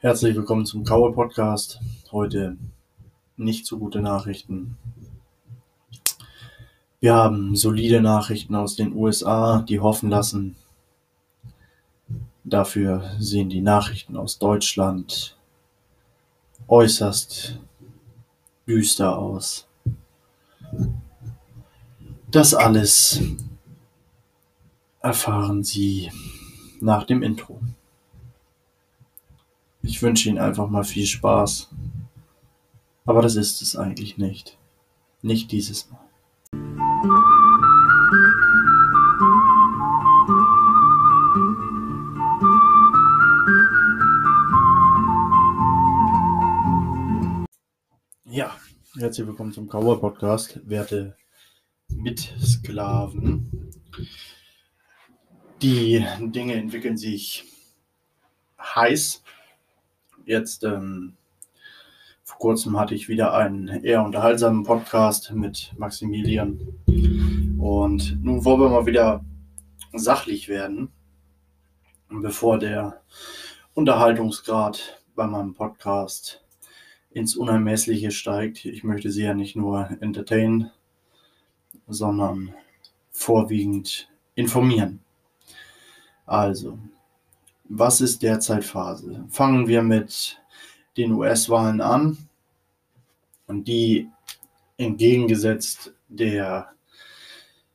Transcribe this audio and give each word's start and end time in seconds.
Herzlich 0.00 0.36
willkommen 0.36 0.66
zum 0.66 0.84
Kauer 0.84 1.14
Podcast. 1.14 1.80
Heute 2.12 2.58
nicht 3.38 3.64
so 3.64 3.78
gute 3.78 4.02
Nachrichten. 4.02 4.76
Wir 7.00 7.14
haben 7.14 7.56
solide 7.56 8.02
Nachrichten 8.02 8.54
aus 8.54 8.76
den 8.76 8.92
USA, 8.92 9.62
die 9.62 9.80
hoffen 9.80 10.10
lassen. 10.10 10.54
Dafür 12.44 13.10
sehen 13.18 13.48
die 13.48 13.62
Nachrichten 13.62 14.18
aus 14.18 14.38
Deutschland 14.38 15.38
äußerst 16.68 17.58
düster 18.68 19.16
aus. 19.16 19.66
Das 22.30 22.52
alles 22.52 23.22
erfahren 25.00 25.64
Sie 25.64 26.12
nach 26.80 27.04
dem 27.04 27.22
Intro. 27.22 27.62
Ich 29.86 30.02
wünsche 30.02 30.28
Ihnen 30.28 30.38
einfach 30.38 30.68
mal 30.68 30.82
viel 30.82 31.06
Spaß. 31.06 31.70
Aber 33.04 33.22
das 33.22 33.36
ist 33.36 33.62
es 33.62 33.76
eigentlich 33.76 34.18
nicht. 34.18 34.58
Nicht 35.22 35.52
dieses 35.52 35.88
Mal. 35.88 36.00
Ja, 48.24 48.56
herzlich 48.98 49.24
willkommen 49.28 49.52
zum 49.52 49.68
Cowboy 49.68 49.98
Podcast, 49.98 50.68
werte 50.68 51.16
Mitsklaven. 51.90 53.70
Die 55.62 56.04
Dinge 56.18 56.54
entwickeln 56.54 56.96
sich 56.96 57.44
heiß. 58.60 59.22
Jetzt 60.26 60.64
ähm, 60.64 61.12
vor 62.24 62.38
kurzem 62.38 62.76
hatte 62.76 62.96
ich 62.96 63.08
wieder 63.08 63.32
einen 63.32 63.68
eher 63.68 64.02
unterhaltsamen 64.02 64.64
Podcast 64.64 65.30
mit 65.30 65.72
Maximilian. 65.78 66.58
Und 67.58 68.18
nun 68.24 68.44
wollen 68.44 68.60
wir 68.60 68.68
mal 68.68 68.86
wieder 68.86 69.24
sachlich 69.92 70.48
werden, 70.48 70.90
bevor 72.08 72.58
der 72.58 73.02
Unterhaltungsgrad 73.74 75.00
bei 75.14 75.28
meinem 75.28 75.54
Podcast 75.54 76.44
ins 77.10 77.36
Unermessliche 77.36 78.10
steigt. 78.10 78.64
Ich 78.64 78.82
möchte 78.82 79.12
Sie 79.12 79.22
ja 79.22 79.32
nicht 79.32 79.54
nur 79.54 79.90
entertainen, 80.00 80.72
sondern 81.86 82.52
vorwiegend 83.12 84.08
informieren. 84.34 84.98
Also, 86.26 86.80
was 87.68 88.00
ist 88.00 88.22
derzeit 88.22 88.64
Phase? 88.64 89.24
Fangen 89.28 89.68
wir 89.68 89.82
mit 89.82 90.40
den 90.96 91.12
US-Wahlen 91.12 91.80
an 91.80 92.18
und 93.46 93.68
die 93.68 94.08
entgegengesetzt 94.76 95.92
der 96.08 96.70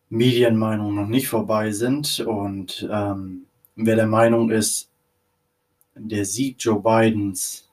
Medienmeinung 0.10 0.96
noch 0.96 1.08
nicht 1.08 1.28
vorbei 1.28 1.72
sind 1.72 2.20
und 2.20 2.88
ähm, 2.92 3.46
wer 3.76 3.96
der 3.96 4.08
Meinung 4.08 4.50
ist, 4.50 4.90
der 5.96 6.26
Sieg 6.26 6.58
Joe 6.60 6.82
Bidens 6.82 7.70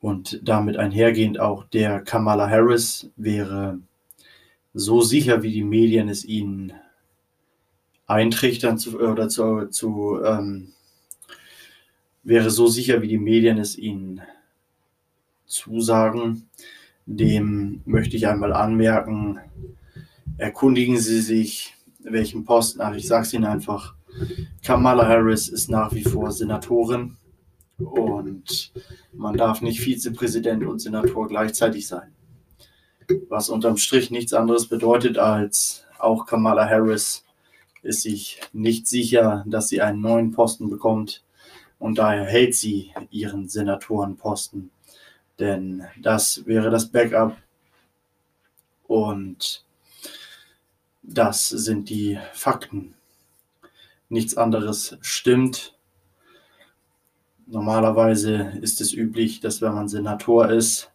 und 0.00 0.40
damit 0.42 0.76
einhergehend 0.76 1.40
auch 1.40 1.64
der 1.64 2.00
Kamala 2.00 2.48
Harris 2.48 3.10
wäre 3.16 3.78
so 4.74 5.00
sicher, 5.00 5.42
wie 5.42 5.52
die 5.52 5.64
Medien 5.64 6.08
es 6.08 6.24
ihnen 6.24 6.72
eintrichtern 8.06 8.78
zu, 8.78 8.98
oder 8.98 9.28
zu, 9.28 9.66
zu 9.66 10.20
ähm, 10.24 10.72
wäre 12.28 12.50
so 12.50 12.66
sicher, 12.66 13.00
wie 13.00 13.08
die 13.08 13.18
Medien 13.18 13.56
es 13.56 13.78
ihnen 13.78 14.20
zusagen. 15.46 16.46
Dem 17.06 17.80
möchte 17.86 18.18
ich 18.18 18.28
einmal 18.28 18.52
anmerken, 18.52 19.38
erkundigen 20.36 20.98
Sie 20.98 21.22
sich, 21.22 21.74
welchen 22.00 22.44
Posten, 22.44 22.82
ach, 22.82 22.94
ich 22.94 23.08
sage 23.08 23.22
es 23.22 23.32
Ihnen 23.32 23.46
einfach, 23.46 23.94
Kamala 24.62 25.08
Harris 25.08 25.48
ist 25.48 25.70
nach 25.70 25.94
wie 25.94 26.04
vor 26.04 26.30
Senatorin 26.30 27.16
und 27.78 28.72
man 29.14 29.36
darf 29.38 29.62
nicht 29.62 29.80
Vizepräsident 29.80 30.66
und 30.66 30.80
Senator 30.80 31.28
gleichzeitig 31.28 31.86
sein. 31.86 32.12
Was 33.30 33.48
unterm 33.48 33.78
Strich 33.78 34.10
nichts 34.10 34.34
anderes 34.34 34.66
bedeutet 34.66 35.16
als 35.16 35.86
auch 35.98 36.26
Kamala 36.26 36.68
Harris 36.68 37.24
ist 37.82 38.02
sich 38.02 38.38
nicht 38.52 38.86
sicher, 38.86 39.44
dass 39.46 39.68
sie 39.68 39.80
einen 39.80 40.02
neuen 40.02 40.32
Posten 40.32 40.68
bekommt 40.68 41.22
und 41.78 41.98
daher 41.98 42.24
hält 42.24 42.54
sie 42.54 42.92
ihren 43.10 43.48
Senatorenposten. 43.48 44.70
Denn 45.38 45.84
das 46.00 46.46
wäre 46.46 46.70
das 46.70 46.90
Backup 46.90 47.36
und 48.86 49.64
das 51.02 51.48
sind 51.48 51.88
die 51.90 52.18
Fakten. 52.32 52.94
Nichts 54.08 54.36
anderes 54.36 54.96
stimmt. 55.00 55.76
Normalerweise 57.46 58.52
ist 58.60 58.80
es 58.80 58.92
üblich, 58.92 59.40
dass 59.40 59.62
wenn 59.62 59.74
man 59.74 59.88
Senator 59.88 60.50
ist 60.50 60.90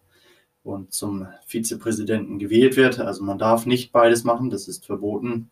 und 0.63 0.93
zum 0.93 1.27
Vizepräsidenten 1.45 2.37
gewählt 2.37 2.75
wird, 2.75 2.99
also 2.99 3.23
man 3.23 3.37
darf 3.37 3.65
nicht 3.65 3.91
beides 3.91 4.23
machen, 4.23 4.49
das 4.49 4.67
ist 4.67 4.85
verboten. 4.85 5.49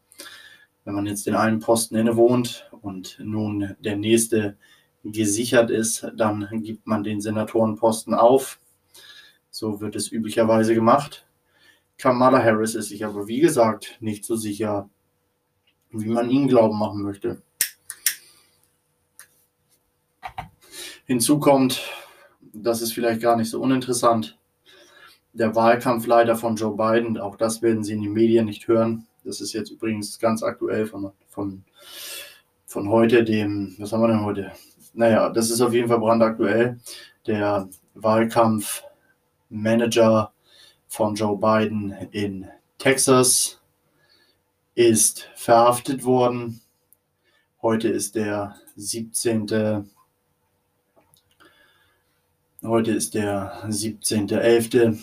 Wenn 0.83 0.95
man 0.95 1.05
jetzt 1.05 1.25
den 1.25 1.35
einen 1.35 1.59
Posten 1.59 1.95
innewohnt 1.95 2.69
und 2.81 3.19
nun 3.19 3.75
der 3.79 3.95
nächste 3.95 4.57
gesichert 5.03 5.71
ist, 5.71 6.07
dann 6.15 6.47
gibt 6.63 6.87
man 6.87 7.03
den 7.03 7.21
Senatorenposten 7.21 8.13
auf. 8.13 8.59
So 9.49 9.81
wird 9.81 9.95
es 9.95 10.11
üblicherweise 10.11 10.73
gemacht. 10.73 11.25
Kamala 11.97 12.43
Harris 12.43 12.75
ist 12.75 12.89
sich 12.89 13.05
aber, 13.05 13.27
wie 13.27 13.39
gesagt, 13.39 13.97
nicht 13.99 14.25
so 14.25 14.35
sicher, 14.35 14.89
wie 15.91 16.09
man 16.09 16.29
ihn 16.29 16.47
glauben 16.47 16.77
machen 16.77 17.03
möchte. 17.03 17.41
Hinzu 21.05 21.39
kommt, 21.39 21.81
das 22.53 22.81
ist 22.81 22.93
vielleicht 22.93 23.21
gar 23.21 23.35
nicht 23.35 23.49
so 23.49 23.61
uninteressant, 23.61 24.37
der 25.33 25.55
Wahlkampfleiter 25.55 26.35
von 26.35 26.55
Joe 26.55 26.75
Biden, 26.75 27.17
auch 27.17 27.35
das 27.35 27.61
werden 27.61 27.83
Sie 27.83 27.93
in 27.93 28.01
den 28.01 28.13
Medien 28.13 28.45
nicht 28.45 28.67
hören. 28.67 29.07
Das 29.23 29.39
ist 29.39 29.53
jetzt 29.53 29.71
übrigens 29.71 30.19
ganz 30.19 30.43
aktuell 30.43 30.87
von, 30.87 31.11
von, 31.27 31.63
von 32.65 32.89
heute, 32.89 33.23
dem, 33.23 33.75
was 33.77 33.93
haben 33.93 34.01
wir 34.01 34.07
denn 34.07 34.25
heute? 34.25 34.51
Naja, 34.93 35.29
das 35.29 35.49
ist 35.49 35.61
auf 35.61 35.73
jeden 35.73 35.87
Fall 35.87 35.99
brandaktuell. 35.99 36.77
Der 37.25 37.69
Wahlkampfmanager 37.93 40.33
von 40.87 41.15
Joe 41.15 41.37
Biden 41.37 41.91
in 42.11 42.49
Texas 42.77 43.61
ist 44.75 45.29
verhaftet 45.35 46.03
worden. 46.03 46.59
Heute 47.61 47.87
ist 47.87 48.15
der 48.15 48.57
17. 48.75 49.89
Heute 52.63 52.91
ist 52.91 53.13
der 53.13 53.63
17.11. 53.67 54.99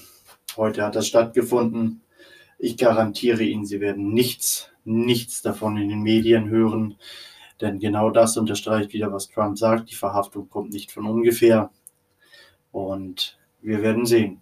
Heute 0.57 0.85
hat 0.85 0.97
das 0.97 1.07
stattgefunden. 1.07 2.03
Ich 2.59 2.77
garantiere 2.77 3.45
Ihnen, 3.45 3.65
Sie 3.65 3.81
werden 3.81 4.13
nichts, 4.13 4.71
nichts 4.85 5.41
davon 5.43 5.77
in 5.77 5.89
den 5.89 6.03
Medien 6.03 6.49
hören, 6.49 6.97
denn 7.61 7.79
genau 7.79 8.11
das 8.11 8.37
unterstreicht 8.37 8.93
wieder, 8.93 9.13
was 9.13 9.29
Trump 9.29 9.59
sagt. 9.59 9.91
Die 9.91 9.95
Verhaftung 9.95 10.49
kommt 10.49 10.71
nicht 10.73 10.93
von 10.93 11.07
ungefähr. 11.07 11.71
Und 12.73 13.39
wir 13.61 13.83
werden 13.83 14.07
sehen. 14.07 14.41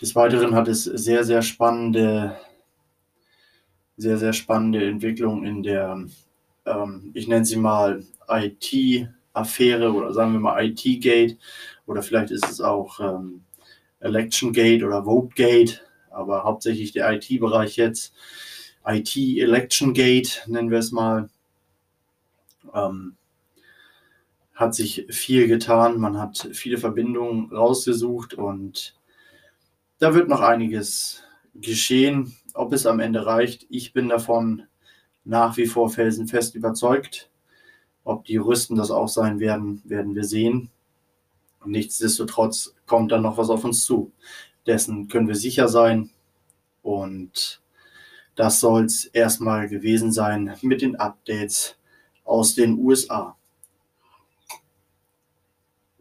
Des 0.00 0.14
Weiteren 0.14 0.54
hat 0.54 0.68
es 0.68 0.84
sehr, 0.84 1.24
sehr 1.24 1.42
spannende, 1.42 2.36
sehr, 3.96 4.18
sehr 4.18 4.32
spannende 4.32 4.86
Entwicklungen 4.86 5.44
in 5.44 5.62
der, 5.62 6.04
ähm, 6.66 7.10
ich 7.14 7.28
nenne 7.28 7.44
sie 7.44 7.56
mal 7.56 8.04
IT-Affäre 8.28 9.92
oder 9.92 10.12
sagen 10.12 10.32
wir 10.32 10.40
mal 10.40 10.64
IT-Gate 10.64 11.38
oder 11.86 12.02
vielleicht 12.02 12.32
ist 12.32 12.48
es 12.50 12.60
auch 12.60 12.98
ähm, 12.98 13.44
Election 14.00 14.52
Gate 14.52 14.82
oder 14.82 15.04
Vote 15.04 15.34
Gate, 15.34 15.82
aber 16.10 16.44
hauptsächlich 16.44 16.92
der 16.92 17.12
IT-Bereich 17.12 17.76
jetzt. 17.76 18.12
IT 18.86 19.16
Election 19.16 19.94
Gate 19.94 20.44
nennen 20.46 20.70
wir 20.70 20.78
es 20.78 20.92
mal. 20.92 21.30
Ähm, 22.72 23.16
hat 24.54 24.74
sich 24.74 25.06
viel 25.10 25.48
getan, 25.48 25.98
man 25.98 26.18
hat 26.18 26.48
viele 26.52 26.78
Verbindungen 26.78 27.50
rausgesucht 27.52 28.34
und 28.34 28.94
da 29.98 30.14
wird 30.14 30.28
noch 30.28 30.40
einiges 30.40 31.22
geschehen. 31.54 32.36
Ob 32.54 32.72
es 32.72 32.86
am 32.86 33.00
Ende 33.00 33.26
reicht, 33.26 33.66
ich 33.68 33.92
bin 33.92 34.08
davon 34.08 34.62
nach 35.24 35.56
wie 35.56 35.66
vor 35.66 35.90
felsenfest 35.90 36.54
überzeugt. 36.54 37.30
Ob 38.04 38.24
die 38.26 38.34
Juristen 38.34 38.76
das 38.76 38.90
auch 38.90 39.08
sein 39.08 39.40
werden, 39.40 39.82
werden 39.84 40.14
wir 40.14 40.24
sehen. 40.24 40.70
Nichtsdestotrotz 41.64 42.74
kommt 42.86 43.10
dann 43.10 43.22
noch 43.22 43.38
was 43.38 43.50
auf 43.50 43.64
uns 43.64 43.84
zu. 43.84 44.12
Dessen 44.66 45.08
können 45.08 45.26
wir 45.26 45.34
sicher 45.34 45.68
sein. 45.68 46.10
Und 46.82 47.62
das 48.34 48.60
soll 48.60 48.84
es 48.84 49.06
erstmal 49.06 49.68
gewesen 49.68 50.12
sein 50.12 50.54
mit 50.60 50.82
den 50.82 50.96
Updates 50.96 51.76
aus 52.24 52.54
den 52.54 52.78
USA. 52.78 53.36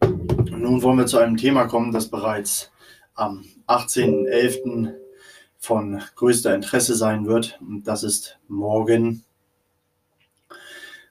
Nun 0.02 0.82
wollen 0.82 0.98
wir 0.98 1.06
zu 1.06 1.18
einem 1.18 1.38
Thema 1.38 1.66
kommen, 1.66 1.92
das 1.92 2.08
bereits 2.10 2.72
am 3.16 3.46
18.11. 3.68 4.94
von 5.58 6.02
größter 6.16 6.56
Interesse 6.56 6.96
sein 6.96 7.26
wird. 7.26 7.60
Und 7.62 7.84
das 7.88 8.04
ist 8.04 8.40
morgen. 8.48 9.24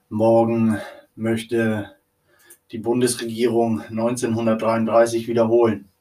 Morgen 0.09 0.79
möchte 1.15 1.95
die 2.71 2.79
Bundesregierung 2.79 3.83
1933 3.83 5.29
wiederholen. 5.29 5.92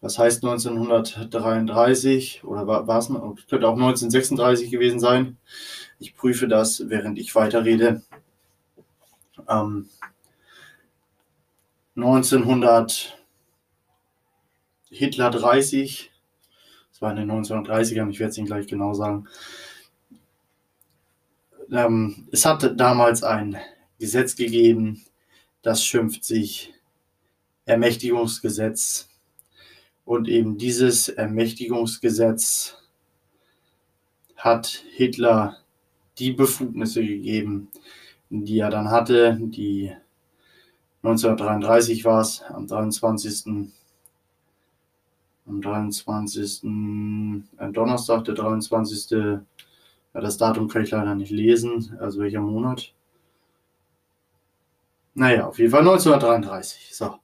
Was 0.00 0.18
heißt 0.18 0.42
1933 0.42 2.42
oder 2.44 2.66
war 2.66 2.98
es, 2.98 3.08
könnte 3.48 3.68
auch 3.68 3.74
1936 3.74 4.70
gewesen 4.70 4.98
sein. 4.98 5.36
Ich 5.98 6.16
prüfe 6.16 6.48
das, 6.48 6.88
während 6.88 7.18
ich 7.18 7.34
weiterrede. 7.34 8.02
Ähm, 9.46 9.90
1900 11.96 13.18
Hitler 14.88 15.30
30, 15.30 16.10
das 16.90 17.02
war 17.02 17.10
in 17.10 17.18
den 17.18 17.30
1930ern, 17.30 18.10
ich 18.10 18.20
werde 18.20 18.30
es 18.30 18.38
Ihnen 18.38 18.46
gleich 18.46 18.66
genau 18.66 18.94
sagen. 18.94 19.28
Ähm, 21.70 22.26
es 22.32 22.46
hatte 22.46 22.74
damals 22.74 23.22
ein 23.22 23.58
Gesetz 23.98 24.34
gegeben, 24.34 25.04
das 25.62 25.84
schimpft 25.84 26.24
sich 26.24 26.72
Ermächtigungsgesetz. 27.66 29.09
Und 30.04 30.28
eben 30.28 30.58
dieses 30.58 31.08
Ermächtigungsgesetz 31.08 32.76
hat 34.36 34.84
Hitler 34.92 35.56
die 36.18 36.32
Befugnisse 36.32 37.04
gegeben, 37.04 37.68
die 38.30 38.58
er 38.58 38.70
dann 38.70 38.90
hatte, 38.90 39.38
die 39.40 39.92
1933 41.02 42.04
war 42.04 42.20
es, 42.20 42.42
am 42.42 42.66
23. 42.66 43.70
Am 45.46 45.62
23. 45.62 46.64
Äh, 46.64 47.72
Donnerstag, 47.72 48.24
der 48.24 48.34
23. 48.34 49.10
Ja, 50.12 50.20
das 50.20 50.36
Datum 50.36 50.68
kann 50.68 50.82
ich 50.82 50.90
leider 50.90 51.14
nicht 51.14 51.30
lesen, 51.30 51.96
also 52.00 52.20
welcher 52.20 52.40
Monat. 52.40 52.92
Naja, 55.14 55.46
auf 55.46 55.58
jeden 55.58 55.70
Fall 55.70 55.80
1933. 55.80 56.94
So. 56.94 57.14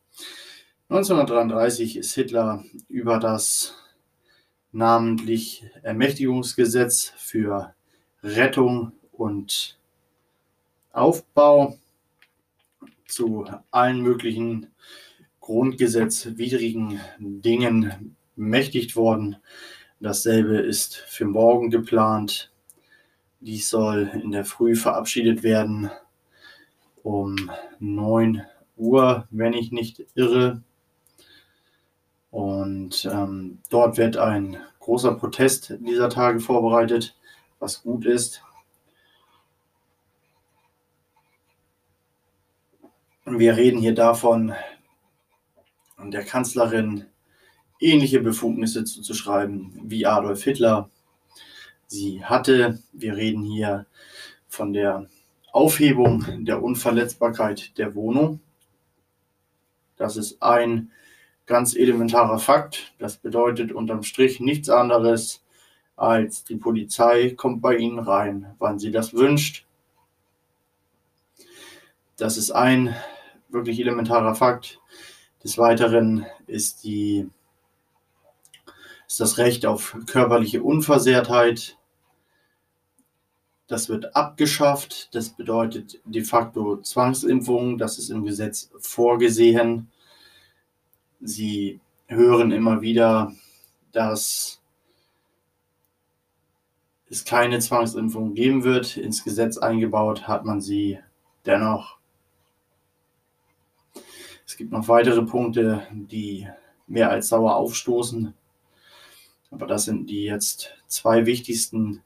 1933 0.89 1.97
ist 1.97 2.15
Hitler 2.15 2.63
über 2.89 3.19
das 3.19 3.75
namentlich 4.71 5.65
Ermächtigungsgesetz 5.83 7.13
für 7.17 7.75
Rettung 8.23 8.93
und 9.11 9.81
Aufbau 10.93 11.77
zu 13.09 13.47
allen 13.73 14.01
möglichen 14.01 14.69
grundgesetzwidrigen 15.41 17.01
Dingen 17.19 18.17
mächtigt 18.37 18.95
worden. 18.95 19.39
Dasselbe 19.99 20.59
ist 20.59 20.95
für 20.95 21.25
morgen 21.25 21.71
geplant. 21.71 22.53
Dies 23.41 23.71
soll 23.71 24.09
in 24.23 24.31
der 24.31 24.45
Früh 24.45 24.77
verabschiedet 24.77 25.43
werden 25.43 25.91
um 27.03 27.51
9 27.81 28.43
Uhr, 28.77 29.27
wenn 29.31 29.53
ich 29.53 29.73
nicht 29.73 30.07
irre. 30.15 30.63
Und 32.37 33.09
ähm, 33.11 33.61
dort 33.71 33.97
wird 33.97 34.19
ein 34.19 34.59
großer 34.81 35.15
Protest 35.15 35.75
dieser 35.81 36.11
Tage 36.11 36.39
vorbereitet, 36.39 37.17
was 37.61 37.83
gut 37.83 38.05
ist. 38.05 38.43
Wir 43.25 43.57
reden 43.57 43.81
hier 43.81 43.95
davon, 43.95 44.53
der 45.99 46.27
Kanzlerin 46.27 47.07
ähnliche 47.81 48.21
Befugnisse 48.21 48.85
zuzuschreiben 48.85 49.73
wie 49.85 50.05
Adolf 50.05 50.45
Hitler 50.45 50.91
sie 51.87 52.23
hatte. 52.23 52.83
Wir 52.93 53.17
reden 53.17 53.45
hier 53.45 53.87
von 54.47 54.75
der 54.75 55.07
Aufhebung 55.53 56.45
der 56.45 56.63
Unverletzbarkeit 56.63 57.79
der 57.79 57.95
Wohnung. 57.95 58.41
Das 59.97 60.19
ist 60.19 60.43
ein 60.43 60.91
ganz 61.47 61.75
elementarer 61.75 62.39
Fakt. 62.39 62.95
Das 62.99 63.17
bedeutet 63.17 63.73
unterm 63.73 64.03
Strich 64.03 64.41
nichts 64.41 64.69
anderes 64.69 65.43
als 65.97 66.45
die 66.45 66.57
Polizei 66.57 67.31
kommt 67.31 67.63
bei 67.63 67.77
Ihnen 67.77 67.99
rein, 67.99 68.55
wann 68.59 68.79
sie 68.79 68.91
das 68.91 69.15
wünscht. 69.15 69.67
Das 72.19 72.37
ist 72.37 72.51
ein 72.51 72.95
wirklich 73.49 73.81
elementarer 73.81 74.35
Fakt. 74.35 74.81
Des 75.43 75.59
Weiteren 75.59 76.27
ist, 76.47 76.85
die, 76.85 77.29
ist 79.07 79.21
das 79.21 79.39
Recht 79.39 79.65
auf 79.65 79.97
körperliche 80.07 80.63
Unversehrtheit. 80.63 81.79
Das 83.67 83.89
wird 83.89 84.15
abgeschafft. 84.15 85.15
Das 85.15 85.31
bedeutet 85.31 86.01
de 86.05 86.25
facto 86.25 86.79
Zwangsimpfung. 86.79 87.79
Das 87.79 87.99
ist 87.99 88.11
im 88.11 88.25
Gesetz 88.25 88.71
vorgesehen. 88.79 89.91
Sie 91.21 91.81
hören 92.07 92.53
immer 92.53 92.81
wieder, 92.81 93.33
dass 93.93 94.61
es 97.09 97.25
keine 97.25 97.59
Zwangsimpfung 97.61 98.35
geben 98.35 98.65
wird. 98.65 98.97
Ins 98.97 99.25
Gesetz 99.25 99.59
eingebaut 99.59 100.29
hat 100.29 100.45
man 100.45 100.61
sie 100.61 100.99
dennoch. 101.45 101.99
Es 104.47 104.57
gibt 104.57 104.73
noch 104.73 104.89
weitere 104.89 105.23
Punkte, 105.23 105.87
die 105.93 106.49
mehr 106.87 107.11
als 107.11 107.29
sauer 107.29 107.57
aufstoßen. 107.57 108.35
Aber 109.51 109.67
das 109.67 109.85
sind 109.85 110.11
die 110.11 110.25
jetzt 110.25 110.75
zwei 110.87 111.27
wichtigsten 111.27 112.03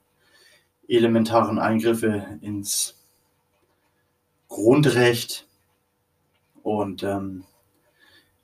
elementaren 0.88 1.58
Eingriffe 1.58 2.38
ins 2.40 2.96
Grundrecht 4.48 5.46
und 6.62 7.02
ähm, 7.02 7.44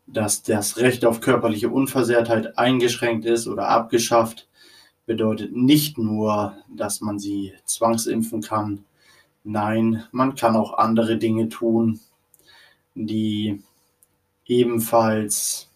dass 0.06 0.43
das 0.43 0.76
Recht 0.79 1.05
auf 1.05 1.20
körperliche 1.20 1.69
Unversehrtheit 1.69 2.58
eingeschränkt 2.58 3.25
ist 3.25 3.47
oder 3.49 3.69
abgeschafft, 3.69 4.49
bedeutet 5.05 5.55
nicht 5.55 5.99
nur, 5.99 6.56
dass 6.69 7.00
man 7.00 7.19
sie 7.19 7.55
zwangsimpfen 7.64 8.43
kann. 8.43 8.85
Nein, 9.44 10.05
man 10.11 10.35
kann 10.35 10.56
auch 10.56 10.75
andere 10.75 11.19
Dinge 11.19 11.49
tun, 11.49 12.00
die 12.94 13.62
ebenfalls 14.45 15.71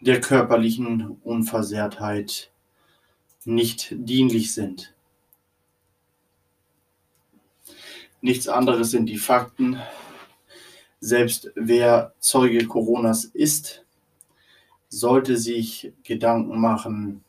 der 0.00 0.20
körperlichen 0.20 1.18
Unversehrtheit 1.24 2.50
nicht 3.44 3.88
dienlich 3.90 4.52
sind. 4.52 4.94
Nichts 8.20 8.48
anderes 8.48 8.90
sind 8.90 9.06
die 9.06 9.18
Fakten. 9.18 9.80
Selbst 11.00 11.50
wer 11.54 12.14
Zeuge 12.18 12.66
Coronas 12.66 13.24
ist, 13.24 13.84
sollte 14.88 15.36
sich 15.36 15.92
Gedanken 16.04 16.60
machen, 16.60 17.24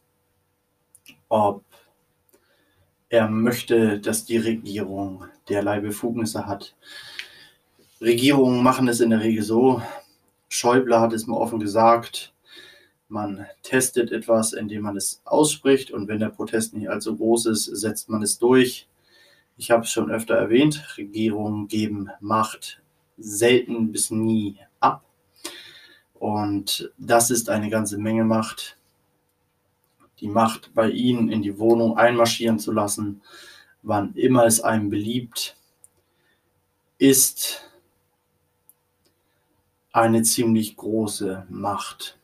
ob 1.29 1.63
er 3.09 3.29
möchte, 3.29 3.99
dass 3.99 4.25
die 4.25 4.37
Regierung 4.37 5.25
derlei 5.49 5.79
Befugnisse 5.79 6.45
hat, 6.45 6.75
Regierungen 7.99 8.61
machen 8.61 8.87
es 8.87 8.99
in 8.99 9.09
der 9.09 9.21
Regel 9.21 9.43
so. 9.43 9.81
Schäuble 10.49 10.99
hat 10.99 11.13
es 11.13 11.25
mal 11.25 11.37
offen 11.37 11.59
gesagt. 11.59 12.33
Man 13.09 13.47
testet 13.63 14.11
etwas, 14.11 14.53
indem 14.53 14.83
man 14.83 14.97
es 14.97 15.21
ausspricht 15.25 15.91
und 15.91 16.07
wenn 16.07 16.19
der 16.19 16.29
Protest 16.29 16.73
nicht 16.73 16.89
allzu 16.89 17.15
groß 17.15 17.47
ist, 17.47 17.65
setzt 17.65 18.09
man 18.09 18.21
es 18.21 18.37
durch. 18.37 18.87
Ich 19.57 19.71
habe 19.71 19.83
es 19.83 19.91
schon 19.91 20.11
öfter 20.11 20.35
erwähnt, 20.35 20.95
Regierungen 20.97 21.67
geben 21.67 22.11
Macht 22.19 22.81
selten 23.17 23.91
bis 23.91 24.11
nie 24.11 24.57
ab. 24.79 25.03
Und 26.13 26.91
das 26.97 27.29
ist 27.29 27.49
eine 27.49 27.69
ganze 27.69 27.97
Menge 27.97 28.23
Macht. 28.23 28.77
Die 30.19 30.27
Macht 30.27 30.73
bei 30.73 30.89
Ihnen 30.89 31.29
in 31.29 31.41
die 31.41 31.59
Wohnung 31.59 31.97
einmarschieren 31.97 32.59
zu 32.59 32.71
lassen, 32.71 33.21
wann 33.83 34.13
immer 34.15 34.45
es 34.45 34.61
einem 34.61 34.89
beliebt, 34.89 35.55
ist 36.97 37.69
eine 39.91 40.23
ziemlich 40.23 40.75
große 40.75 41.45
Macht. 41.49 42.17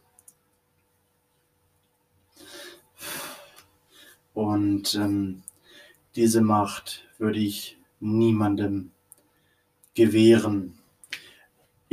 Und 4.34 4.96
ähm, 4.96 5.44
diese 6.16 6.42
Macht 6.42 7.08
würde 7.18 7.40
ich 7.40 7.78
niemandem 8.00 8.92
gewähren. 9.94 10.78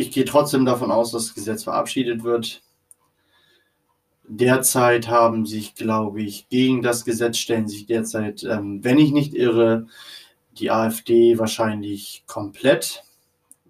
Ich 0.00 0.12
gehe 0.12 0.24
trotzdem 0.24 0.64
davon 0.64 0.90
aus, 0.90 1.12
dass 1.12 1.26
das 1.26 1.34
Gesetz 1.34 1.64
verabschiedet 1.64 2.24
wird. 2.24 2.62
Derzeit 4.26 5.08
haben 5.08 5.44
sich, 5.44 5.74
glaube 5.74 6.22
ich, 6.22 6.48
gegen 6.48 6.80
das 6.80 7.04
Gesetz 7.04 7.36
stellen 7.36 7.68
sich 7.68 7.84
derzeit, 7.84 8.42
ähm, 8.44 8.82
wenn 8.82 8.96
ich 8.96 9.12
nicht 9.12 9.34
irre, 9.34 9.88
die 10.52 10.70
AfD 10.70 11.38
wahrscheinlich 11.38 12.24
komplett 12.26 13.04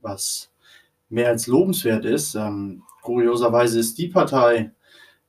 was 0.02 0.52
mehr 1.08 1.30
als 1.30 1.48
lobenswert 1.48 2.04
ist. 2.04 2.36
Ähm, 2.36 2.84
kurioserweise 3.02 3.80
ist 3.80 3.98
die 3.98 4.06
Partei, 4.06 4.70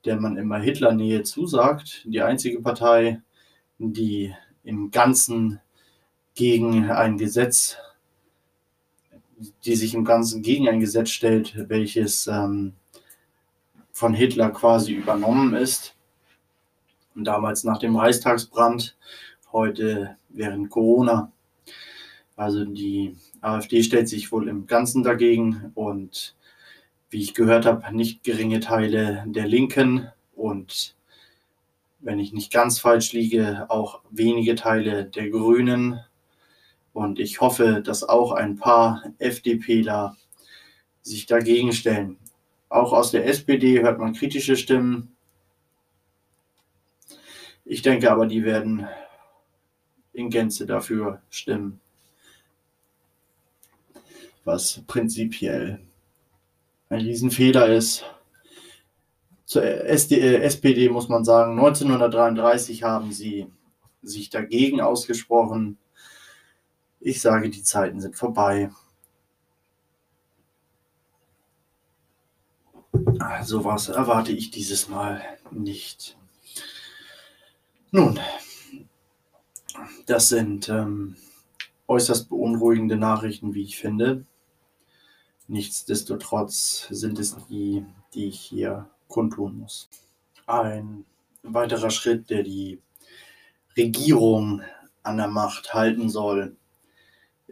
der 0.05 0.19
man 0.19 0.37
immer 0.37 0.59
Hitler-Nähe 0.59 1.23
zusagt, 1.23 2.03
die 2.05 2.21
einzige 2.21 2.61
Partei, 2.61 3.23
die 3.79 4.35
im 4.63 4.91
Ganzen 4.91 5.61
gegen 6.35 6.91
ein 6.91 7.17
Gesetz, 7.17 7.77
die 9.65 9.75
sich 9.75 9.93
im 9.93 10.05
Ganzen 10.05 10.41
gegen 10.41 10.67
ein 10.67 10.79
Gesetz 10.79 11.09
stellt, 11.09 11.69
welches 11.69 12.27
ähm, 12.27 12.73
von 13.91 14.13
Hitler 14.13 14.49
quasi 14.49 14.93
übernommen 14.93 15.53
ist. 15.53 15.95
Und 17.15 17.25
damals 17.25 17.63
nach 17.63 17.77
dem 17.77 17.95
Reichstagsbrand, 17.95 18.97
heute 19.51 20.17
während 20.29 20.69
Corona. 20.69 21.31
Also 22.35 22.65
die 22.65 23.15
AfD 23.41 23.83
stellt 23.83 24.07
sich 24.07 24.31
wohl 24.31 24.47
im 24.47 24.65
Ganzen 24.65 25.03
dagegen 25.03 25.71
und 25.75 26.35
wie 27.09 27.21
ich 27.21 27.33
gehört 27.33 27.65
habe, 27.65 27.93
nicht 27.93 28.23
geringe 28.23 28.61
Teile 28.61 29.25
der 29.27 29.47
Linken 29.47 30.09
und 30.33 30.95
wenn 31.99 32.19
ich 32.19 32.33
nicht 32.33 32.51
ganz 32.51 32.79
falsch 32.79 33.13
liege, 33.13 33.65
auch 33.69 34.01
wenige 34.09 34.55
Teile 34.55 35.05
der 35.05 35.29
Grünen. 35.29 35.99
Und 36.93 37.19
ich 37.19 37.41
hoffe, 37.41 37.81
dass 37.83 38.03
auch 38.03 38.31
ein 38.31 38.57
paar 38.57 39.03
FDPler 39.17 40.17
sich 41.01 41.25
dagegen 41.25 41.71
stellen. 41.71 42.17
Auch 42.69 42.93
aus 42.93 43.11
der 43.11 43.25
SPD 43.25 43.81
hört 43.81 43.99
man 43.99 44.13
kritische 44.13 44.55
Stimmen. 44.55 45.15
Ich 47.65 47.81
denke 47.81 48.11
aber, 48.11 48.27
die 48.27 48.43
werden 48.43 48.87
in 50.13 50.29
Gänze 50.29 50.65
dafür 50.65 51.21
stimmen, 51.29 51.79
was 54.43 54.81
prinzipiell 54.87 55.79
ein 56.89 57.01
Riesenfehler 57.01 57.67
ist. 57.67 58.03
Zur 59.45 59.63
SD, 59.63 60.19
äh, 60.19 60.41
SPD 60.41 60.89
muss 60.89 61.09
man 61.09 61.23
sagen, 61.23 61.51
1933 61.57 62.83
haben 62.83 63.11
sie 63.11 63.47
sich 64.01 64.29
dagegen 64.29 64.81
ausgesprochen. 64.81 65.77
Ich 67.03 67.19
sage, 67.19 67.49
die 67.49 67.63
Zeiten 67.63 67.99
sind 67.99 68.15
vorbei. 68.15 68.69
Sowas 73.43 73.89
erwarte 73.89 74.31
ich 74.31 74.51
dieses 74.51 74.87
Mal 74.87 75.19
nicht. 75.49 76.15
Nun, 77.89 78.19
das 80.05 80.29
sind 80.29 80.69
ähm, 80.69 81.15
äußerst 81.87 82.29
beunruhigende 82.29 82.97
Nachrichten, 82.97 83.55
wie 83.55 83.63
ich 83.63 83.77
finde. 83.77 84.25
Nichtsdestotrotz 85.47 86.87
sind 86.91 87.17
es 87.17 87.35
die, 87.47 87.83
die 88.13 88.27
ich 88.27 88.39
hier 88.39 88.87
kundtun 89.07 89.57
muss. 89.57 89.89
Ein 90.45 91.05
weiterer 91.41 91.89
Schritt, 91.89 92.29
der 92.29 92.43
die 92.43 92.79
Regierung 93.75 94.61
an 95.01 95.17
der 95.17 95.29
Macht 95.29 95.73
halten 95.73 96.07
soll, 96.07 96.55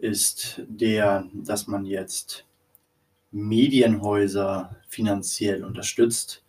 ist 0.02 0.62
der, 0.68 1.28
dass 1.34 1.68
man 1.68 1.86
jetzt 1.86 2.46
Medienhäuser 3.32 4.76
finanziell 4.88 5.64
unterstützt. 5.64 6.44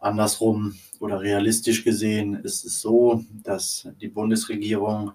Andersrum 0.00 0.78
oder 0.98 1.20
realistisch 1.20 1.84
gesehen 1.84 2.34
ist 2.34 2.64
es 2.64 2.80
so, 2.80 3.24
dass 3.42 3.88
die 4.00 4.08
Bundesregierung 4.08 5.12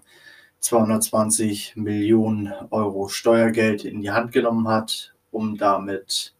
220 0.60 1.76
Millionen 1.76 2.52
Euro 2.70 3.08
Steuergeld 3.08 3.84
in 3.84 4.00
die 4.00 4.10
Hand 4.10 4.32
genommen 4.32 4.68
hat, 4.68 5.14
um 5.30 5.56
damit 5.56 6.34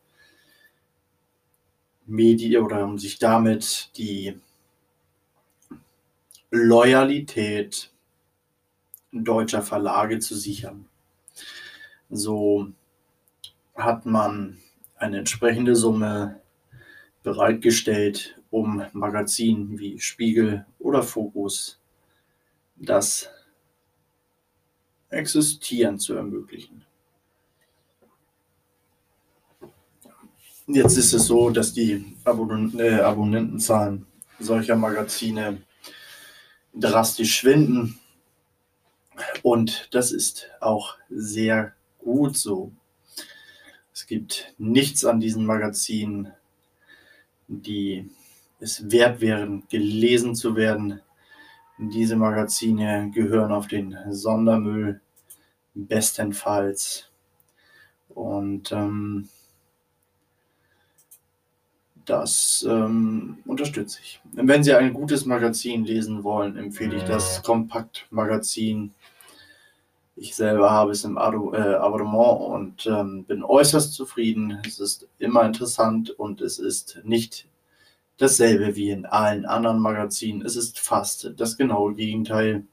Medien 2.06 2.64
oder 2.64 2.84
um 2.84 2.98
sich 2.98 3.18
damit 3.18 3.90
die 3.96 4.34
Loyalität 6.50 7.90
deutscher 9.24 9.62
Verlage 9.62 10.18
zu 10.18 10.34
sichern. 10.34 10.86
So 12.10 12.68
hat 13.74 14.06
man 14.06 14.58
eine 14.96 15.18
entsprechende 15.18 15.76
Summe 15.76 16.40
bereitgestellt, 17.22 18.40
um 18.50 18.84
Magazinen 18.92 19.78
wie 19.78 19.98
Spiegel 19.98 20.64
oder 20.78 21.02
Fokus 21.02 21.80
das 22.76 23.28
Existieren 25.08 25.98
zu 25.98 26.14
ermöglichen. 26.14 26.84
Jetzt 30.66 30.96
ist 30.96 31.12
es 31.12 31.26
so, 31.26 31.50
dass 31.50 31.72
die 31.72 32.16
Abonnenten, 32.24 32.80
äh, 32.80 32.94
Abonnentenzahlen 32.94 34.04
solcher 34.40 34.74
Magazine 34.74 35.62
drastisch 36.74 37.36
schwinden. 37.36 37.98
Und 39.42 39.88
das 39.92 40.12
ist 40.12 40.50
auch 40.60 40.96
sehr 41.10 41.72
gut 41.98 42.36
so. 42.36 42.72
Es 43.92 44.06
gibt 44.06 44.54
nichts 44.58 45.04
an 45.04 45.20
diesen 45.20 45.46
Magazinen, 45.46 46.32
die 47.48 48.10
es 48.60 48.90
wert 48.90 49.20
wären, 49.20 49.64
gelesen 49.68 50.34
zu 50.34 50.56
werden. 50.56 51.00
Diese 51.78 52.16
Magazine 52.16 53.10
gehören 53.14 53.52
auf 53.52 53.68
den 53.68 53.96
Sondermüll 54.10 55.00
bestenfalls. 55.74 57.10
Und 58.08 58.72
ähm, 58.72 59.28
das 62.06 62.64
ähm, 62.68 63.38
unterstütze 63.44 63.98
ich. 64.02 64.20
Wenn 64.32 64.64
Sie 64.64 64.72
ein 64.74 64.94
gutes 64.94 65.26
Magazin 65.26 65.84
lesen 65.84 66.24
wollen, 66.24 66.56
empfehle 66.56 66.96
ich 66.96 67.02
das 67.02 67.42
Kompakt-Magazin. 67.42 68.94
Ich 70.18 70.34
selber 70.34 70.70
habe 70.70 70.92
es 70.92 71.04
im 71.04 71.18
Ado, 71.18 71.52
äh, 71.52 71.74
Abonnement 71.74 72.40
und 72.40 72.86
ähm, 72.86 73.24
bin 73.24 73.44
äußerst 73.44 73.92
zufrieden. 73.92 74.58
Es 74.66 74.80
ist 74.80 75.06
immer 75.18 75.44
interessant 75.44 76.10
und 76.10 76.40
es 76.40 76.58
ist 76.58 77.02
nicht 77.04 77.46
dasselbe 78.16 78.76
wie 78.76 78.90
in 78.90 79.04
allen 79.04 79.44
anderen 79.44 79.78
Magazinen. 79.78 80.40
Es 80.40 80.56
ist 80.56 80.78
fast 80.78 81.34
das 81.36 81.58
genaue 81.58 81.94
Gegenteil. 81.94 82.64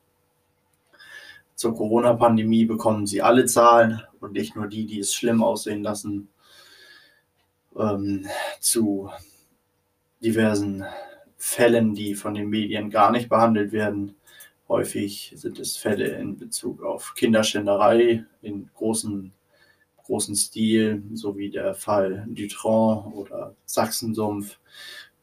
Zur 1.56 1.76
Corona-Pandemie 1.76 2.64
bekommen 2.64 3.06
Sie 3.08 3.22
alle 3.22 3.46
Zahlen 3.46 4.02
und 4.22 4.32
nicht 4.32 4.56
nur 4.56 4.68
die, 4.68 4.86
die 4.86 5.00
es 5.00 5.14
schlimm 5.14 5.44
aussehen 5.44 5.84
lassen 5.84 6.30
ähm, 7.78 8.26
zu 8.62 9.10
diversen 10.22 10.86
Fällen, 11.38 11.94
die 11.94 12.16
von 12.16 12.36
den 12.36 12.50
Medien 12.50 12.90
gar 12.90 13.12
nicht 13.12 13.28
behandelt 13.28 13.74
werden. 13.74 14.16
Häufig 14.70 15.34
sind 15.36 15.60
es 15.60 15.78
Fälle 15.78 16.08
in 16.08 16.38
Bezug 16.38 16.84
auf 16.84 17.14
Kinderschänderei 17.16 18.26
in 18.42 18.70
großen, 18.74 19.34
großen 19.98 20.36
Stil, 20.36 21.04
so 21.14 21.38
wie 21.38 21.50
der 21.50 21.76
Fall 21.76 22.26
Dutron 22.30 23.14
oder 23.14 23.56
Sachsensumpf, 23.66 24.58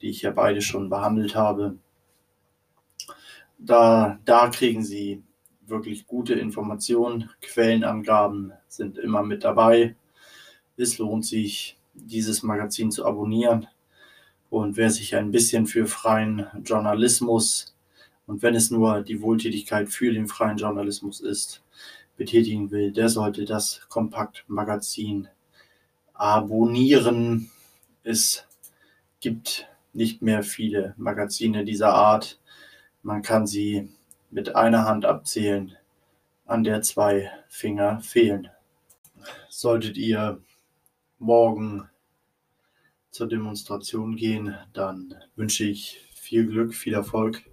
die 0.00 0.10
ich 0.10 0.22
ja 0.22 0.30
beide 0.30 0.60
schon 0.60 0.90
behandelt 0.90 1.34
habe. 1.34 1.76
Da, 3.58 4.18
da 4.24 4.48
kriegen 4.48 4.82
Sie 4.82 5.22
wirklich 5.66 6.06
gute 6.06 6.34
Informationen. 6.34 7.30
Quellenangaben 7.40 8.52
sind 8.68 8.98
immer 8.98 9.22
mit 9.22 9.44
dabei. 9.44 9.96
Es 10.76 10.98
lohnt 10.98 11.24
sich, 11.24 11.78
dieses 11.94 12.42
Magazin 12.42 12.90
zu 12.90 13.06
abonnieren. 13.06 13.66
Und 14.48 14.76
wer 14.76 14.90
sich 14.90 15.14
ein 15.14 15.30
bisschen 15.30 15.66
für 15.66 15.86
freien 15.86 16.46
Journalismus 16.64 17.76
und 18.30 18.42
wenn 18.42 18.54
es 18.54 18.70
nur 18.70 19.02
die 19.02 19.22
Wohltätigkeit 19.22 19.88
für 19.88 20.12
den 20.12 20.28
freien 20.28 20.56
Journalismus 20.56 21.20
ist, 21.20 21.64
betätigen 22.16 22.70
will, 22.70 22.92
der 22.92 23.08
sollte 23.08 23.44
das 23.44 23.80
Kompaktmagazin 23.88 25.26
abonnieren. 26.14 27.50
Es 28.04 28.46
gibt 29.18 29.66
nicht 29.92 30.22
mehr 30.22 30.44
viele 30.44 30.94
Magazine 30.96 31.64
dieser 31.64 31.92
Art. 31.92 32.38
Man 33.02 33.22
kann 33.22 33.48
sie 33.48 33.88
mit 34.30 34.54
einer 34.54 34.84
Hand 34.84 35.04
abzählen, 35.04 35.76
an 36.46 36.62
der 36.62 36.82
zwei 36.82 37.32
Finger 37.48 37.98
fehlen. 37.98 38.48
Solltet 39.48 39.96
ihr 39.96 40.40
morgen 41.18 41.90
zur 43.10 43.26
Demonstration 43.26 44.14
gehen, 44.14 44.54
dann 44.72 45.16
wünsche 45.34 45.64
ich 45.64 46.06
viel 46.14 46.46
Glück, 46.46 46.76
viel 46.76 46.94
Erfolg. 46.94 47.49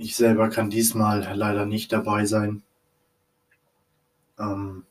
Ich 0.00 0.14
selber 0.14 0.48
kann 0.48 0.70
diesmal 0.70 1.28
leider 1.34 1.66
nicht 1.66 1.92
dabei 1.92 2.24
sein. 2.24 2.62
Ähm 4.38 4.86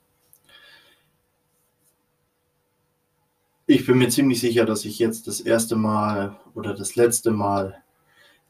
ich 3.66 3.86
bin 3.86 4.00
mir 4.00 4.10
ziemlich 4.10 4.42
sicher, 4.42 4.66
dass 4.66 4.84
ich 4.84 5.00
jetzt 5.00 5.28
das 5.28 5.40
erste 5.40 5.78
Mal 5.78 6.38
oder 6.56 6.74
das 6.74 6.98
letzte 6.98 7.32
Mal 7.32 7.82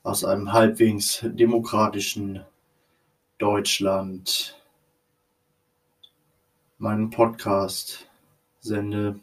aus 0.01 0.25
einem 0.25 0.51
halbwegs 0.51 1.19
demokratischen 1.23 2.43
Deutschland 3.37 4.59
meinen 6.79 7.11
Podcast 7.11 8.09
sende. 8.61 9.19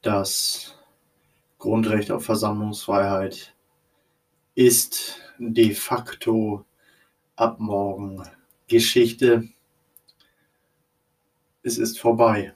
Das 0.00 0.78
Grundrecht 1.58 2.10
auf 2.10 2.24
Versammlungsfreiheit 2.24 3.54
ist 4.60 5.18
de 5.38 5.72
facto 5.72 6.66
ab 7.36 7.58
morgen 7.60 8.22
Geschichte. 8.68 9.48
Es 11.62 11.78
ist 11.78 11.98
vorbei. 11.98 12.54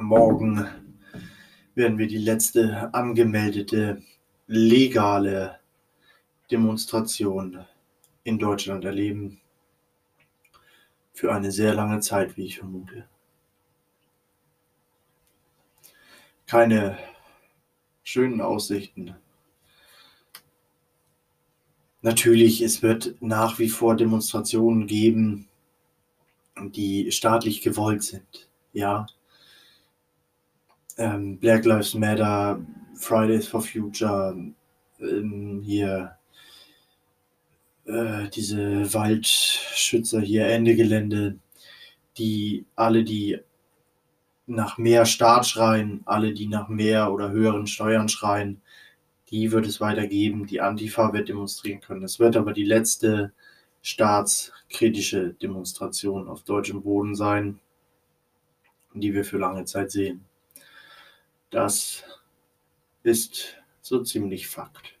Morgen 0.00 0.66
werden 1.74 1.98
wir 1.98 2.06
die 2.06 2.24
letzte 2.24 2.94
angemeldete 2.94 4.02
legale 4.46 5.60
Demonstration 6.50 7.66
in 8.24 8.38
Deutschland 8.38 8.86
erleben. 8.86 9.42
Für 11.12 11.34
eine 11.34 11.52
sehr 11.52 11.74
lange 11.74 12.00
Zeit, 12.00 12.38
wie 12.38 12.46
ich 12.46 12.60
vermute. 12.60 13.06
Keine 16.46 16.96
schönen 18.12 18.42
Aussichten. 18.42 19.14
Natürlich, 22.02 22.60
es 22.60 22.82
wird 22.82 23.14
nach 23.20 23.58
wie 23.58 23.70
vor 23.70 23.96
Demonstrationen 23.96 24.86
geben, 24.86 25.48
die 26.58 27.10
staatlich 27.10 27.62
gewollt 27.62 28.02
sind. 28.02 28.50
Ja, 28.74 29.06
ähm, 30.98 31.38
Black 31.38 31.64
Lives 31.64 31.94
Matter, 31.94 32.60
Fridays 32.96 33.48
for 33.48 33.62
Future, 33.62 34.36
ähm, 35.00 35.62
hier 35.64 36.18
äh, 37.86 38.28
diese 38.28 38.92
Waldschützer 38.92 40.20
hier, 40.20 40.48
Ende 40.48 40.76
Gelände, 40.76 41.38
die 42.18 42.66
alle, 42.76 43.04
die 43.04 43.38
nach 44.46 44.78
mehr 44.78 45.06
Staat 45.06 45.46
schreien, 45.46 46.02
alle, 46.04 46.32
die 46.32 46.46
nach 46.48 46.68
mehr 46.68 47.12
oder 47.12 47.30
höheren 47.30 47.66
Steuern 47.66 48.08
schreien, 48.08 48.60
die 49.30 49.52
wird 49.52 49.66
es 49.66 49.80
weitergeben. 49.80 50.46
Die 50.46 50.60
Antifa 50.60 51.12
wird 51.12 51.28
demonstrieren 51.28 51.80
können. 51.80 52.02
Es 52.02 52.18
wird 52.18 52.36
aber 52.36 52.52
die 52.52 52.64
letzte 52.64 53.32
staatskritische 53.82 55.34
Demonstration 55.34 56.28
auf 56.28 56.42
deutschem 56.44 56.82
Boden 56.82 57.14
sein, 57.14 57.60
die 58.94 59.14
wir 59.14 59.24
für 59.24 59.38
lange 59.38 59.64
Zeit 59.64 59.90
sehen. 59.90 60.24
Das 61.50 62.04
ist 63.02 63.56
so 63.80 64.02
ziemlich 64.02 64.48
Fakt. 64.48 64.98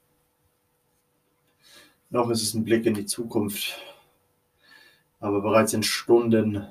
Noch 2.10 2.28
ist 2.30 2.42
es 2.42 2.54
ein 2.54 2.64
Blick 2.64 2.84
in 2.84 2.94
die 2.94 3.06
Zukunft, 3.06 3.80
aber 5.20 5.40
bereits 5.40 5.72
in 5.72 5.82
Stunden 5.82 6.66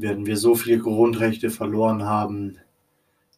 werden 0.00 0.26
wir 0.26 0.36
so 0.36 0.54
viele 0.54 0.78
Grundrechte 0.78 1.50
verloren 1.50 2.04
haben 2.04 2.58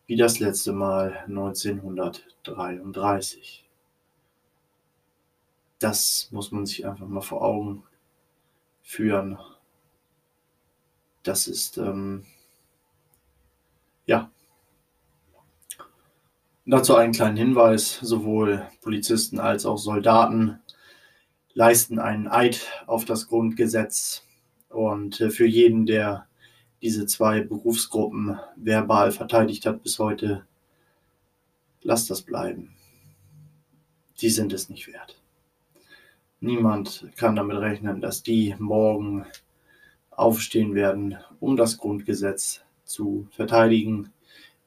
wie 0.06 0.16
das 0.16 0.38
letzte 0.40 0.72
Mal 0.72 1.24
1933. 1.28 3.64
Das 5.78 6.28
muss 6.30 6.52
man 6.52 6.66
sich 6.66 6.86
einfach 6.86 7.06
mal 7.06 7.22
vor 7.22 7.40
Augen 7.42 7.84
führen. 8.82 9.38
Das 11.22 11.46
ist, 11.46 11.78
ähm, 11.78 12.26
ja, 14.06 14.30
Dazu 16.66 16.94
einen 16.94 17.12
kleinen 17.12 17.36
Hinweis. 17.36 17.98
Sowohl 18.00 18.68
Polizisten 18.80 19.40
als 19.40 19.66
auch 19.66 19.76
Soldaten 19.76 20.60
leisten 21.52 21.98
einen 21.98 22.28
Eid 22.28 22.64
auf 22.86 23.04
das 23.04 23.26
Grundgesetz. 23.26 24.24
Und 24.68 25.20
äh, 25.20 25.30
für 25.30 25.46
jeden, 25.46 25.84
der 25.84 26.28
diese 26.82 27.06
zwei 27.06 27.40
Berufsgruppen 27.40 28.38
verbal 28.56 29.12
verteidigt 29.12 29.66
hat 29.66 29.82
bis 29.82 29.98
heute, 29.98 30.44
lasst 31.82 32.10
das 32.10 32.22
bleiben. 32.22 32.74
Die 34.20 34.30
sind 34.30 34.52
es 34.52 34.68
nicht 34.68 34.86
wert. 34.86 35.16
Niemand 36.40 37.06
kann 37.16 37.36
damit 37.36 37.58
rechnen, 37.58 38.00
dass 38.00 38.22
die 38.22 38.54
morgen 38.58 39.26
aufstehen 40.10 40.74
werden, 40.74 41.18
um 41.38 41.56
das 41.56 41.78
Grundgesetz 41.78 42.62
zu 42.84 43.28
verteidigen. 43.30 44.10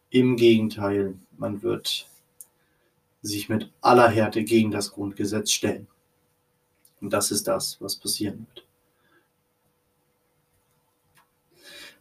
Im 0.10 0.36
Gegenteil, 0.36 1.16
man 1.38 1.64
wird 1.64 2.08
sich 3.24 3.50
mit 3.50 3.72
aller 3.82 4.10
Härte 4.10 4.44
gegen 4.44 4.70
das 4.70 4.92
Grundgesetz 4.92 5.52
stellen. 5.52 5.88
Und 7.02 7.12
das 7.12 7.32
ist 7.32 7.48
das, 7.48 7.82
was 7.82 7.96
passieren 7.96 8.46
wird. 8.48 8.66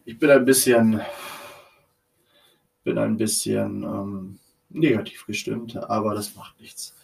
Ich 0.05 0.19
bin 0.19 0.31
ein 0.31 0.45
bisschen, 0.45 1.01
bin 2.83 2.99
ein 2.99 3.17
bisschen 3.17 3.85
ähm, 3.85 4.39
negativ 4.69 5.27
gestimmt, 5.27 5.77
aber 5.77 6.15
das 6.15 6.35
macht 6.35 6.61
nichts. 6.61 6.97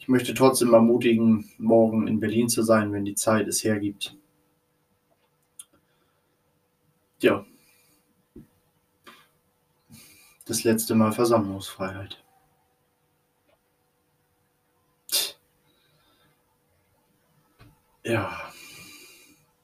Ich 0.00 0.08
möchte 0.08 0.34
trotzdem 0.34 0.74
ermutigen, 0.74 1.48
morgen 1.58 2.08
in 2.08 2.18
Berlin 2.18 2.48
zu 2.48 2.62
sein, 2.62 2.92
wenn 2.92 3.04
die 3.04 3.14
Zeit 3.14 3.46
es 3.46 3.62
hergibt. 3.62 4.16
Ja, 7.20 7.46
das 10.44 10.64
letzte 10.64 10.96
Mal 10.96 11.12
Versammlungsfreiheit. 11.12 12.22
Ja, 18.04 18.52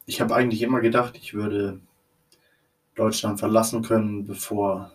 ich 0.06 0.20
habe 0.20 0.34
eigentlich 0.36 0.62
immer 0.62 0.80
gedacht, 0.80 1.16
ich 1.16 1.34
würde 1.34 1.80
Deutschland 2.98 3.38
verlassen 3.38 3.82
können, 3.82 4.26
bevor 4.26 4.92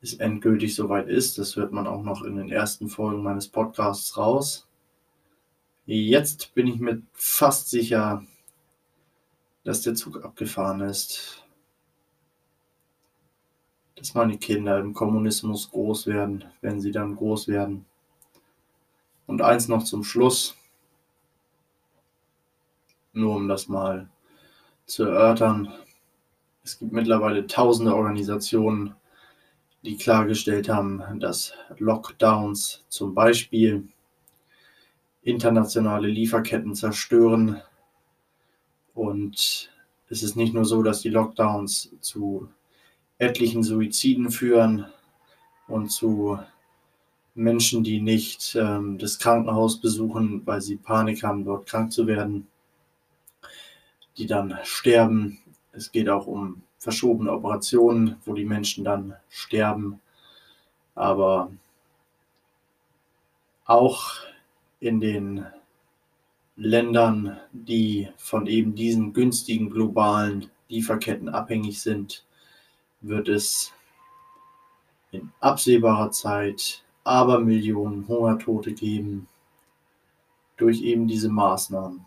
es 0.00 0.14
endgültig 0.14 0.74
soweit 0.74 1.08
ist. 1.08 1.38
Das 1.38 1.56
hört 1.56 1.72
man 1.72 1.86
auch 1.86 2.02
noch 2.02 2.22
in 2.22 2.36
den 2.36 2.50
ersten 2.50 2.88
Folgen 2.88 3.22
meines 3.22 3.48
Podcasts 3.48 4.16
raus. 4.16 4.66
Jetzt 5.86 6.54
bin 6.54 6.66
ich 6.66 6.78
mir 6.78 7.02
fast 7.12 7.70
sicher, 7.70 8.24
dass 9.64 9.82
der 9.82 9.94
Zug 9.94 10.24
abgefahren 10.24 10.80
ist 10.80 11.42
dass 14.02 14.14
meine 14.14 14.36
Kinder 14.36 14.80
im 14.80 14.94
Kommunismus 14.94 15.70
groß 15.70 16.08
werden, 16.08 16.44
wenn 16.60 16.80
sie 16.80 16.90
dann 16.90 17.14
groß 17.14 17.46
werden. 17.46 17.86
Und 19.28 19.42
eins 19.42 19.68
noch 19.68 19.84
zum 19.84 20.02
Schluss, 20.02 20.56
nur 23.12 23.36
um 23.36 23.46
das 23.46 23.68
mal 23.68 24.08
zu 24.86 25.04
erörtern. 25.04 25.72
Es 26.64 26.78
gibt 26.78 26.92
mittlerweile 26.92 27.46
tausende 27.46 27.94
Organisationen, 27.94 28.94
die 29.82 29.96
klargestellt 29.96 30.68
haben, 30.68 31.02
dass 31.18 31.54
Lockdowns 31.78 32.84
zum 32.88 33.14
Beispiel 33.14 33.88
internationale 35.22 36.08
Lieferketten 36.08 36.74
zerstören. 36.74 37.60
Und 38.94 39.70
es 40.08 40.22
ist 40.22 40.36
nicht 40.36 40.54
nur 40.54 40.64
so, 40.64 40.82
dass 40.82 41.00
die 41.00 41.08
Lockdowns 41.08 41.90
zu 42.00 42.48
etlichen 43.18 43.64
Suiziden 43.64 44.30
führen 44.30 44.86
und 45.66 45.90
zu 45.90 46.38
Menschen, 47.34 47.82
die 47.82 48.00
nicht 48.00 48.54
ähm, 48.54 48.98
das 48.98 49.18
Krankenhaus 49.18 49.80
besuchen, 49.80 50.42
weil 50.44 50.60
sie 50.60 50.76
Panik 50.76 51.22
haben, 51.22 51.44
dort 51.44 51.66
krank 51.66 51.90
zu 51.92 52.06
werden, 52.06 52.46
die 54.16 54.26
dann 54.26 54.58
sterben. 54.64 55.41
Es 55.72 55.90
geht 55.90 56.08
auch 56.08 56.26
um 56.26 56.62
verschobene 56.78 57.32
Operationen, 57.32 58.16
wo 58.24 58.34
die 58.34 58.44
Menschen 58.44 58.84
dann 58.84 59.16
sterben. 59.28 60.00
Aber 60.94 61.50
auch 63.64 64.10
in 64.80 65.00
den 65.00 65.46
Ländern, 66.56 67.38
die 67.52 68.08
von 68.16 68.46
eben 68.46 68.74
diesen 68.74 69.12
günstigen 69.12 69.70
globalen 69.70 70.50
Lieferketten 70.68 71.28
abhängig 71.28 71.80
sind, 71.80 72.24
wird 73.00 73.28
es 73.28 73.72
in 75.10 75.32
absehbarer 75.40 76.10
Zeit 76.10 76.82
aber 77.04 77.40
Millionen 77.40 78.06
Hungertote 78.06 78.72
geben 78.72 79.28
durch 80.56 80.82
eben 80.82 81.08
diese 81.08 81.28
Maßnahmen. 81.28 82.06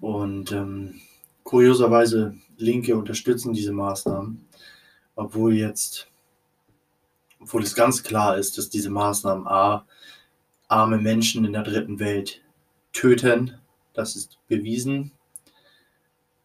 Und 0.00 0.52
ähm, 0.52 1.00
kurioserweise 1.44 2.36
Linke 2.56 2.96
unterstützen 2.96 3.52
diese 3.52 3.72
Maßnahmen, 3.72 4.46
obwohl 5.16 5.54
jetzt, 5.54 6.08
obwohl 7.40 7.62
es 7.62 7.74
ganz 7.74 8.02
klar 8.02 8.36
ist, 8.36 8.58
dass 8.58 8.70
diese 8.70 8.90
Maßnahmen 8.90 9.46
A, 9.46 9.86
arme 10.68 10.98
Menschen 10.98 11.44
in 11.44 11.52
der 11.52 11.62
dritten 11.62 11.98
Welt 11.98 12.42
töten, 12.92 13.58
das 13.94 14.16
ist 14.16 14.38
bewiesen, 14.48 15.12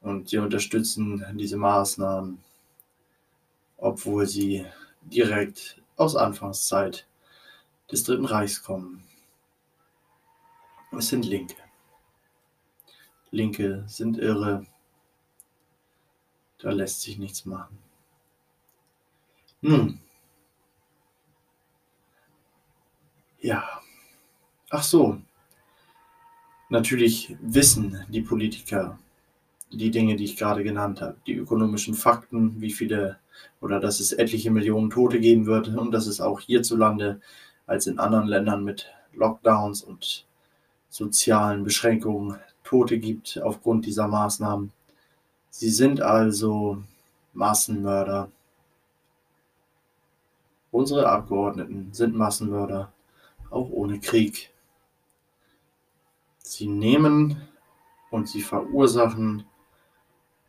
und 0.02 0.30
sie 0.30 0.38
unterstützen 0.38 1.24
diese 1.38 1.58
Maßnahmen, 1.58 2.40
obwohl 3.78 4.26
sie 4.26 4.66
direkt 5.02 5.82
aus 5.96 6.16
Anfangszeit 6.16 7.08
des 7.92 8.04
Dritten 8.04 8.26
Reichs 8.26 8.63
kommen. 8.63 9.04
Es 10.92 11.10
sind 11.10 11.26
Linke. 11.26 11.67
Linke 13.32 13.84
sind 13.88 14.18
irre. 14.18 14.66
Da 16.60 16.72
lässt 16.72 17.02
sich 17.02 17.18
nichts 17.18 17.46
machen. 17.46 17.78
Nun. 19.62 20.00
Ja. 23.40 23.82
Ach 24.70 24.84
so. 24.84 25.22
Natürlich 26.70 27.36
wissen 27.42 28.06
die 28.10 28.22
Politiker 28.22 29.00
die 29.72 29.92
Dinge, 29.92 30.16
die 30.16 30.26
ich 30.26 30.38
gerade 30.38 30.63
genannt 30.63 31.02
habe. 31.02 31.18
Die 31.28 31.34
ökonomischen 31.34 31.94
Fakten, 31.94 32.62
wie 32.62 32.72
viele 32.72 33.18
oder 33.62 33.80
dass 33.80 34.00
es 34.00 34.13
etliche 34.13 34.52
Millionen 34.52 34.90
Tote 34.90 35.20
geben 35.20 35.46
wird 35.46 35.68
und 35.70 35.92
dass 35.92 36.08
es 36.08 36.22
auch 36.22 36.40
hierzulande 36.40 37.22
als 37.66 37.88
in 37.88 38.00
anderen 38.00 38.28
Ländern 38.28 38.63
mit 38.63 38.88
Lockdowns 39.13 39.84
und 39.84 40.26
sozialen 40.90 41.63
Beschränkungen 41.63 42.38
Tote 42.68 43.00
gibt 43.00 43.40
aufgrund 43.42 43.86
dieser 43.86 44.10
Maßnahmen. 44.10 44.74
Sie 45.50 45.70
sind 45.70 46.02
also 46.02 46.84
Massenmörder. 47.32 48.30
Unsere 50.72 51.08
Abgeordneten 51.08 51.94
sind 51.94 52.14
Massenmörder, 52.14 52.92
auch 53.52 53.70
ohne 53.70 54.02
Krieg. 54.02 54.52
Sie 56.40 56.68
nehmen 56.68 57.42
und 58.12 58.28
sie 58.28 58.42
verursachen 58.42 59.46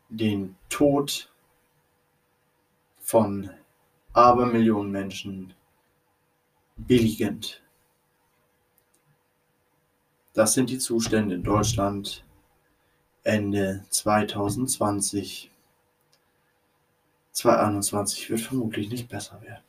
den 0.09 0.57
Tod 0.67 1.31
von 2.99 3.49
Abermillionen 4.11 4.91
Menschen 4.91 5.53
billigend. 6.75 7.61
Das 10.39 10.53
sind 10.53 10.69
die 10.69 10.77
Zustände 10.77 11.35
in 11.35 11.43
Deutschland 11.43 12.23
Ende 13.23 13.83
2020. 13.89 15.51
2021 17.33 18.29
wird 18.29 18.39
vermutlich 18.39 18.89
nicht 18.89 19.09
besser 19.09 19.41
werden. 19.41 19.65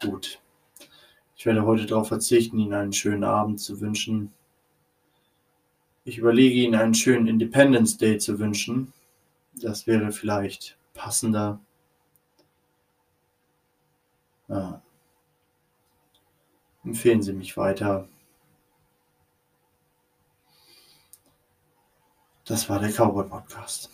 Gut. 0.00 0.40
Ich 1.36 1.44
werde 1.44 1.66
heute 1.66 1.84
darauf 1.84 2.08
verzichten, 2.08 2.58
Ihnen 2.58 2.72
einen 2.72 2.94
schönen 2.94 3.22
Abend 3.22 3.60
zu 3.60 3.82
wünschen. 3.82 4.32
Ich 6.06 6.16
überlege 6.16 6.60
Ihnen 6.60 6.76
einen 6.76 6.94
schönen 6.94 7.26
Independence 7.26 7.98
Day 7.98 8.16
zu 8.16 8.38
wünschen. 8.38 8.94
Das 9.60 9.86
wäre 9.86 10.10
vielleicht 10.10 10.78
passender. 10.94 11.60
Ja. 14.48 14.80
Empfehlen 16.82 17.20
Sie 17.20 17.34
mich 17.34 17.58
weiter. 17.58 18.08
Das 22.48 22.66
war 22.70 22.78
der 22.78 22.90
Cowboy 22.90 23.24
Podcast. 23.24 23.90